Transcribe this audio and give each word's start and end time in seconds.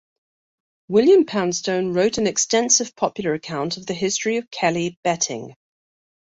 William 0.87 1.27
Poundstone 1.27 1.93
wrote 1.93 2.17
an 2.17 2.25
extensive 2.25 2.95
popular 2.95 3.35
account 3.35 3.77
of 3.77 3.85
the 3.85 3.93
history 3.93 4.37
of 4.37 4.49
Kelly 4.49 4.97
betting. 5.03 5.55